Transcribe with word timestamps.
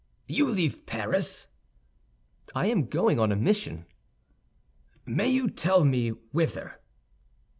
"You 0.27 0.49
leave 0.49 0.87
Paris?" 0.87 1.45
"I 2.55 2.65
am 2.65 2.87
going 2.87 3.19
on 3.19 3.31
a 3.31 3.35
mission." 3.35 3.85
"May 5.05 5.27
you 5.29 5.47
tell 5.47 5.85
me 5.85 6.09
whither?" 6.09 6.79